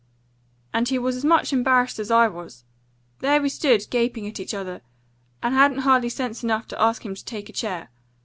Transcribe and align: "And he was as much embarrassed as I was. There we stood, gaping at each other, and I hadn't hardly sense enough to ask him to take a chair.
"And 0.73 0.89
he 0.89 0.97
was 0.97 1.15
as 1.15 1.23
much 1.23 1.53
embarrassed 1.53 1.99
as 1.99 2.09
I 2.09 2.27
was. 2.27 2.63
There 3.19 3.39
we 3.39 3.49
stood, 3.49 3.85
gaping 3.91 4.25
at 4.27 4.39
each 4.39 4.51
other, 4.55 4.81
and 5.43 5.53
I 5.53 5.57
hadn't 5.59 5.81
hardly 5.81 6.09
sense 6.09 6.43
enough 6.43 6.67
to 6.69 6.81
ask 6.81 7.05
him 7.05 7.13
to 7.13 7.23
take 7.23 7.49
a 7.49 7.53
chair. 7.53 7.91